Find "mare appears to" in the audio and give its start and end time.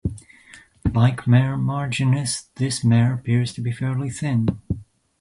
2.83-3.61